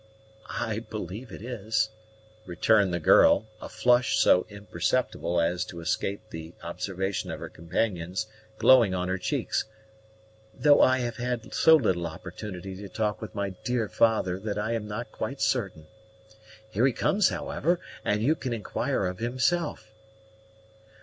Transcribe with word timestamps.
"I 0.59 0.79
believe 0.79 1.31
it 1.31 1.43
is," 1.43 1.91
returned 2.47 2.91
the 2.91 2.99
girl, 2.99 3.45
a 3.61 3.69
flush 3.69 4.17
so 4.17 4.47
imperceptible 4.49 5.39
as 5.39 5.63
to 5.65 5.79
escape 5.79 6.31
the 6.31 6.55
observation 6.63 7.29
of 7.29 7.39
her 7.39 7.49
companions 7.49 8.25
glowing 8.57 8.95
on 8.95 9.09
her 9.09 9.19
cheeks; 9.19 9.65
"though 10.55 10.81
I 10.81 10.97
have 11.01 11.17
had 11.17 11.53
so 11.53 11.75
little 11.75 12.07
opportunity 12.07 12.75
to 12.77 12.89
talk 12.89 13.21
with 13.21 13.35
my 13.35 13.51
dear 13.63 13.87
father 13.87 14.39
that 14.39 14.57
I 14.57 14.71
am 14.73 14.87
not 14.87 15.11
quite 15.11 15.39
certain. 15.39 15.85
Here 16.71 16.87
he 16.87 16.93
comes, 16.93 17.29
however, 17.29 17.79
and 18.03 18.23
you 18.23 18.33
can 18.33 18.53
inquire 18.53 19.05
of 19.05 19.19
himself." 19.19 19.91